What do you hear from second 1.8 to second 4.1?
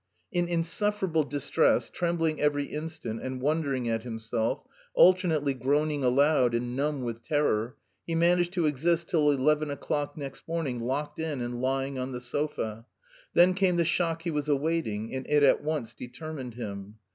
trembling every instant and wondering at